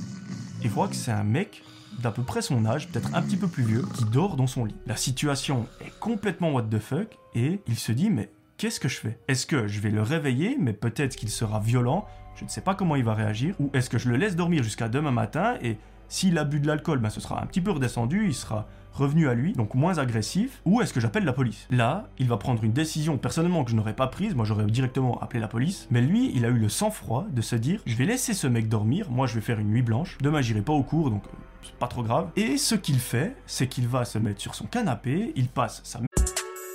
et 0.62 0.68
voit 0.68 0.86
que 0.86 0.94
c'est 0.94 1.10
un 1.10 1.24
mec 1.24 1.64
d'à 1.98 2.12
peu 2.12 2.22
près 2.22 2.40
son 2.40 2.64
âge, 2.64 2.86
peut-être 2.86 3.16
un 3.16 3.22
petit 3.22 3.36
peu 3.36 3.48
plus 3.48 3.64
vieux, 3.64 3.82
qui 3.94 4.04
dort 4.04 4.36
dans 4.36 4.46
son 4.46 4.64
lit. 4.64 4.76
La 4.86 4.94
situation 4.94 5.66
est 5.84 5.98
complètement 5.98 6.52
what 6.52 6.68
the 6.70 6.78
fuck 6.78 7.18
et 7.34 7.62
il 7.66 7.76
se 7.76 7.90
dit 7.90 8.10
mais 8.10 8.30
qu'est-ce 8.58 8.78
que 8.78 8.88
je 8.88 8.98
fais? 8.98 9.18
Est-ce 9.26 9.46
que 9.46 9.66
je 9.66 9.80
vais 9.80 9.90
le 9.90 10.02
réveiller, 10.02 10.56
mais 10.60 10.72
peut-être 10.72 11.16
qu'il 11.16 11.30
sera 11.30 11.58
violent, 11.58 12.06
je 12.36 12.44
ne 12.44 12.48
sais 12.48 12.60
pas 12.60 12.76
comment 12.76 12.94
il 12.94 13.02
va 13.02 13.14
réagir, 13.14 13.56
ou 13.58 13.70
est-ce 13.72 13.90
que 13.90 13.98
je 13.98 14.08
le 14.08 14.16
laisse 14.16 14.36
dormir 14.36 14.62
jusqu'à 14.62 14.88
demain 14.88 15.10
matin 15.10 15.56
et 15.62 15.78
s'il 16.08 16.38
a 16.38 16.44
bu 16.44 16.60
de 16.60 16.66
l'alcool, 16.66 16.98
ben 16.98 17.10
ce 17.10 17.20
sera 17.20 17.42
un 17.42 17.46
petit 17.46 17.60
peu 17.60 17.70
redescendu, 17.70 18.26
il 18.26 18.34
sera 18.34 18.66
revenu 18.92 19.28
à 19.28 19.34
lui, 19.34 19.52
donc 19.52 19.74
moins 19.74 19.98
agressif, 19.98 20.60
ou 20.64 20.80
est-ce 20.80 20.92
que 20.92 21.00
j'appelle 21.00 21.24
la 21.24 21.32
police? 21.32 21.66
Là, 21.70 22.08
il 22.18 22.28
va 22.28 22.38
prendre 22.38 22.64
une 22.64 22.72
décision 22.72 23.18
personnellement 23.18 23.62
que 23.62 23.70
je 23.70 23.76
n'aurais 23.76 23.94
pas 23.94 24.06
prise, 24.06 24.34
moi 24.34 24.44
j'aurais 24.44 24.64
directement 24.64 25.20
appelé 25.20 25.40
la 25.40 25.48
police, 25.48 25.86
mais 25.90 26.00
lui, 26.00 26.32
il 26.34 26.44
a 26.44 26.48
eu 26.48 26.58
le 26.58 26.68
sang-froid 26.68 27.26
de 27.30 27.42
se 27.42 27.56
dire, 27.56 27.80
je 27.86 27.94
vais 27.94 28.06
laisser 28.06 28.32
ce 28.32 28.46
mec 28.46 28.68
dormir, 28.68 29.10
moi 29.10 29.26
je 29.26 29.34
vais 29.34 29.42
faire 29.42 29.60
une 29.60 29.68
nuit 29.68 29.82
blanche, 29.82 30.16
demain 30.20 30.40
j'irai 30.40 30.62
pas 30.62 30.72
au 30.72 30.82
cours, 30.82 31.10
donc 31.10 31.24
euh, 31.26 31.36
c'est 31.62 31.76
pas 31.76 31.88
trop 31.88 32.02
grave. 32.02 32.30
Et 32.36 32.56
ce 32.56 32.74
qu'il 32.74 32.98
fait, 32.98 33.36
c'est 33.46 33.66
qu'il 33.66 33.86
va 33.86 34.04
se 34.04 34.18
mettre 34.18 34.40
sur 34.40 34.54
son 34.54 34.64
canapé, 34.66 35.32
il 35.36 35.48
passe 35.48 35.82
sa 35.84 36.00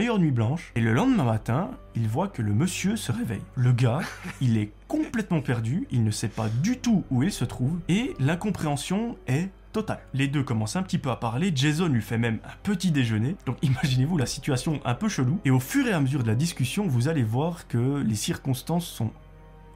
Nuit 0.00 0.30
blanche, 0.30 0.72
et 0.74 0.80
le 0.80 0.94
lendemain 0.94 1.24
matin, 1.24 1.70
il 1.94 2.08
voit 2.08 2.28
que 2.28 2.40
le 2.40 2.54
monsieur 2.54 2.96
se 2.96 3.12
réveille. 3.12 3.42
Le 3.54 3.70
gars, 3.70 4.00
il 4.40 4.56
est 4.56 4.72
complètement 4.88 5.42
perdu, 5.42 5.86
il 5.90 6.02
ne 6.02 6.10
sait 6.10 6.28
pas 6.28 6.48
du 6.62 6.78
tout 6.78 7.04
où 7.10 7.22
il 7.22 7.30
se 7.30 7.44
trouve, 7.44 7.78
et 7.88 8.14
l'incompréhension 8.18 9.18
est 9.26 9.50
totale. 9.72 10.00
Les 10.14 10.26
deux 10.26 10.42
commencent 10.42 10.76
un 10.76 10.82
petit 10.82 10.96
peu 10.96 11.10
à 11.10 11.16
parler, 11.16 11.52
Jason 11.54 11.86
lui 11.86 12.00
fait 12.00 12.16
même 12.16 12.38
un 12.44 12.56
petit 12.62 12.90
déjeuner, 12.92 13.36
donc 13.44 13.58
imaginez-vous 13.62 14.16
la 14.16 14.24
situation 14.24 14.80
un 14.86 14.94
peu 14.94 15.10
chelou, 15.10 15.38
et 15.44 15.50
au 15.50 15.60
fur 15.60 15.86
et 15.86 15.92
à 15.92 16.00
mesure 16.00 16.22
de 16.22 16.28
la 16.28 16.34
discussion, 16.34 16.86
vous 16.86 17.08
allez 17.08 17.22
voir 17.22 17.68
que 17.68 18.02
les 18.02 18.16
circonstances 18.16 18.86
sont 18.86 19.12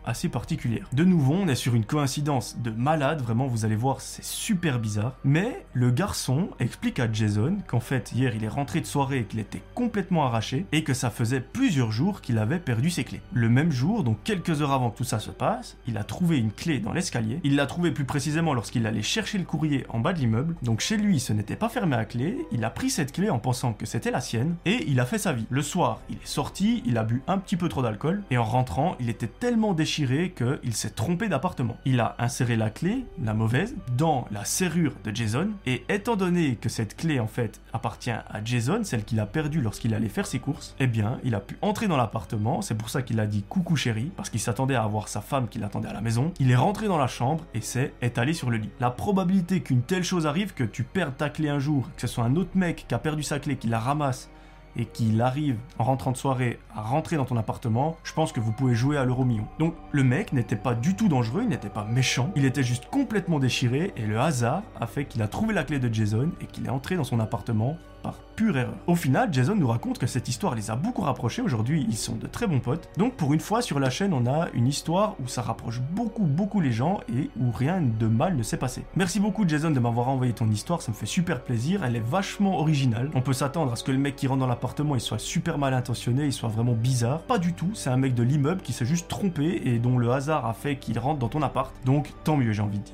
assez 0.06 0.28
particulière. 0.28 0.88
De 0.92 1.04
nouveau, 1.04 1.34
on 1.34 1.48
est 1.48 1.54
sur 1.54 1.74
une 1.74 1.84
coïncidence 1.84 2.56
de 2.58 2.70
malade, 2.70 3.22
vraiment 3.22 3.46
vous 3.46 3.64
allez 3.64 3.76
voir, 3.76 4.00
c'est 4.00 4.24
super 4.24 4.78
bizarre. 4.78 5.14
Mais 5.24 5.64
le 5.72 5.90
garçon 5.90 6.50
explique 6.60 7.00
à 7.00 7.10
Jason 7.10 7.58
qu'en 7.66 7.80
fait 7.80 8.12
hier 8.12 8.34
il 8.34 8.44
est 8.44 8.48
rentré 8.48 8.80
de 8.80 8.86
soirée 8.86 9.20
et 9.20 9.24
qu'il 9.24 9.40
était 9.40 9.62
complètement 9.74 10.26
arraché 10.26 10.66
et 10.72 10.84
que 10.84 10.94
ça 10.94 11.10
faisait 11.10 11.40
plusieurs 11.40 11.92
jours 11.92 12.20
qu'il 12.20 12.38
avait 12.38 12.58
perdu 12.58 12.90
ses 12.90 13.04
clés. 13.04 13.22
Le 13.32 13.48
même 13.48 13.72
jour, 13.72 14.04
donc 14.04 14.18
quelques 14.24 14.62
heures 14.62 14.72
avant 14.72 14.90
que 14.90 14.98
tout 14.98 15.04
ça 15.04 15.18
se 15.18 15.30
passe, 15.30 15.76
il 15.86 15.96
a 15.96 16.04
trouvé 16.04 16.38
une 16.38 16.52
clé 16.52 16.78
dans 16.78 16.92
l'escalier. 16.92 17.40
Il 17.44 17.56
l'a 17.56 17.66
trouvée 17.66 17.90
plus 17.90 18.04
précisément 18.04 18.54
lorsqu'il 18.54 18.86
allait 18.86 19.02
chercher 19.02 19.38
le 19.38 19.44
courrier 19.44 19.86
en 19.88 20.00
bas 20.00 20.12
de 20.12 20.18
l'immeuble. 20.18 20.54
Donc 20.62 20.80
chez 20.80 20.96
lui, 20.96 21.20
ce 21.20 21.32
n'était 21.32 21.56
pas 21.56 21.68
fermé 21.68 21.96
à 21.96 22.04
clé. 22.04 22.38
Il 22.52 22.64
a 22.64 22.70
pris 22.70 22.90
cette 22.90 23.12
clé 23.12 23.30
en 23.30 23.38
pensant 23.38 23.72
que 23.72 23.86
c'était 23.86 24.10
la 24.10 24.20
sienne 24.20 24.56
et 24.64 24.84
il 24.86 25.00
a 25.00 25.06
fait 25.06 25.18
sa 25.18 25.32
vie. 25.32 25.46
Le 25.50 25.62
soir, 25.62 26.00
il 26.10 26.16
est 26.16 26.26
sorti, 26.26 26.82
il 26.86 26.98
a 26.98 27.04
bu 27.04 27.22
un 27.26 27.38
petit 27.38 27.56
peu 27.56 27.68
trop 27.68 27.82
d'alcool 27.82 28.22
et 28.30 28.38
en 28.38 28.44
rentrant, 28.44 28.96
il 29.00 29.08
était 29.08 29.26
tellement 29.26 29.72
déchiré 29.72 29.93
qu'il 29.94 30.74
s'est 30.74 30.90
trompé 30.90 31.28
d'appartement. 31.28 31.76
Il 31.84 32.00
a 32.00 32.16
inséré 32.18 32.56
la 32.56 32.70
clé, 32.70 33.04
la 33.22 33.34
mauvaise, 33.34 33.74
dans 33.96 34.26
la 34.30 34.44
serrure 34.44 34.92
de 35.04 35.14
Jason 35.14 35.50
et 35.66 35.84
étant 35.88 36.16
donné 36.16 36.56
que 36.56 36.68
cette 36.68 36.96
clé 36.96 37.20
en 37.20 37.26
fait 37.26 37.60
appartient 37.72 38.10
à 38.10 38.44
Jason, 38.44 38.80
celle 38.82 39.04
qu'il 39.04 39.20
a 39.20 39.26
perdue 39.26 39.60
lorsqu'il 39.60 39.94
allait 39.94 40.08
faire 40.08 40.26
ses 40.26 40.38
courses, 40.40 40.74
eh 40.80 40.86
bien 40.86 41.18
il 41.22 41.34
a 41.34 41.40
pu 41.40 41.56
entrer 41.62 41.86
dans 41.86 41.96
l'appartement, 41.96 42.62
c'est 42.62 42.74
pour 42.74 42.90
ça 42.90 43.02
qu'il 43.02 43.20
a 43.20 43.26
dit 43.26 43.44
coucou 43.48 43.76
chérie, 43.76 44.10
parce 44.16 44.30
qu'il 44.30 44.40
s'attendait 44.40 44.74
à 44.74 44.82
avoir 44.82 45.08
sa 45.08 45.20
femme 45.20 45.48
qui 45.48 45.58
l'attendait 45.58 45.88
à 45.88 45.92
la 45.92 46.00
maison. 46.00 46.32
Il 46.40 46.50
est 46.50 46.56
rentré 46.56 46.88
dans 46.88 46.98
la 46.98 47.06
chambre 47.06 47.44
et 47.54 47.60
s'est 47.60 47.92
étalé 48.02 48.32
sur 48.32 48.50
le 48.50 48.56
lit. 48.56 48.70
La 48.80 48.90
probabilité 48.90 49.60
qu'une 49.60 49.82
telle 49.82 50.04
chose 50.04 50.26
arrive, 50.26 50.54
que 50.54 50.64
tu 50.64 50.82
perdes 50.82 51.16
ta 51.16 51.30
clé 51.30 51.48
un 51.48 51.58
jour, 51.58 51.88
que 51.94 52.00
ce 52.00 52.06
soit 52.06 52.24
un 52.24 52.36
autre 52.36 52.50
mec 52.54 52.84
qui 52.88 52.94
a 52.94 52.98
perdu 52.98 53.22
sa 53.22 53.38
clé, 53.38 53.56
qui 53.56 53.68
la 53.68 53.78
ramasse 53.78 54.30
et 54.76 54.86
qu'il 54.86 55.20
arrive 55.20 55.56
en 55.78 55.84
rentrant 55.84 56.12
de 56.12 56.16
soirée 56.16 56.58
à 56.74 56.82
rentrer 56.82 57.16
dans 57.16 57.24
ton 57.24 57.36
appartement, 57.36 57.96
je 58.04 58.12
pense 58.12 58.32
que 58.32 58.40
vous 58.40 58.52
pouvez 58.52 58.74
jouer 58.74 58.96
à 58.96 59.04
l'euro 59.04 59.24
million. 59.24 59.46
Donc 59.58 59.74
le 59.92 60.04
mec 60.04 60.32
n'était 60.32 60.56
pas 60.56 60.74
du 60.74 60.96
tout 60.96 61.08
dangereux, 61.08 61.42
il 61.42 61.48
n'était 61.48 61.68
pas 61.68 61.84
méchant, 61.84 62.30
il 62.36 62.44
était 62.44 62.62
juste 62.62 62.86
complètement 62.86 63.38
déchiré 63.38 63.92
et 63.96 64.06
le 64.06 64.18
hasard 64.20 64.62
a 64.80 64.86
fait 64.86 65.04
qu'il 65.04 65.22
a 65.22 65.28
trouvé 65.28 65.54
la 65.54 65.64
clé 65.64 65.78
de 65.78 65.92
Jason 65.92 66.30
et 66.40 66.46
qu'il 66.46 66.66
est 66.66 66.70
entré 66.70 66.96
dans 66.96 67.04
son 67.04 67.20
appartement 67.20 67.76
par 68.04 68.18
pure 68.36 68.58
erreur. 68.58 68.74
Au 68.86 68.94
final, 68.94 69.30
Jason 69.32 69.56
nous 69.56 69.66
raconte 69.66 69.98
que 69.98 70.06
cette 70.06 70.28
histoire 70.28 70.54
les 70.54 70.70
a 70.70 70.76
beaucoup 70.76 71.00
rapprochés. 71.00 71.40
Aujourd'hui, 71.40 71.86
ils 71.88 71.96
sont 71.96 72.16
de 72.16 72.26
très 72.26 72.46
bons 72.46 72.60
potes. 72.60 72.88
Donc, 72.98 73.14
pour 73.14 73.32
une 73.32 73.40
fois, 73.40 73.62
sur 73.62 73.80
la 73.80 73.88
chaîne, 73.88 74.12
on 74.12 74.26
a 74.26 74.48
une 74.52 74.68
histoire 74.68 75.14
où 75.24 75.26
ça 75.26 75.40
rapproche 75.40 75.80
beaucoup, 75.80 76.24
beaucoup 76.24 76.60
les 76.60 76.70
gens 76.70 77.00
et 77.08 77.30
où 77.40 77.50
rien 77.50 77.80
de 77.80 78.06
mal 78.06 78.36
ne 78.36 78.42
s'est 78.42 78.58
passé. 78.58 78.84
Merci 78.94 79.20
beaucoup, 79.20 79.48
Jason, 79.48 79.70
de 79.70 79.80
m'avoir 79.80 80.08
envoyé 80.08 80.34
ton 80.34 80.50
histoire. 80.50 80.82
Ça 80.82 80.92
me 80.92 80.96
fait 80.96 81.06
super 81.06 81.42
plaisir. 81.42 81.82
Elle 81.82 81.96
est 81.96 82.06
vachement 82.06 82.58
originale. 82.58 83.10
On 83.14 83.22
peut 83.22 83.32
s'attendre 83.32 83.72
à 83.72 83.76
ce 83.76 83.84
que 83.84 83.92
le 83.92 83.98
mec 83.98 84.16
qui 84.16 84.26
rentre 84.26 84.40
dans 84.40 84.46
l'appartement, 84.46 84.94
il 84.94 85.00
soit 85.00 85.18
super 85.18 85.56
mal 85.56 85.72
intentionné, 85.72 86.26
il 86.26 86.32
soit 86.32 86.50
vraiment 86.50 86.74
bizarre. 86.74 87.22
Pas 87.22 87.38
du 87.38 87.54
tout. 87.54 87.70
C'est 87.72 87.90
un 87.90 87.96
mec 87.96 88.14
de 88.14 88.22
l'immeuble 88.22 88.60
qui 88.60 88.74
s'est 88.74 88.84
juste 88.84 89.08
trompé 89.08 89.62
et 89.64 89.78
dont 89.78 89.96
le 89.96 90.10
hasard 90.12 90.44
a 90.44 90.52
fait 90.52 90.76
qu'il 90.76 90.98
rentre 90.98 91.20
dans 91.20 91.28
ton 91.28 91.40
appart. 91.40 91.72
Donc, 91.86 92.12
tant 92.24 92.36
mieux, 92.36 92.52
j'ai 92.52 92.62
envie 92.62 92.78
de 92.78 92.84
dire. 92.84 92.92